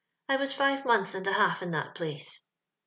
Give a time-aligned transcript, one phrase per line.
[0.27, 2.45] I was five months and a half in that place.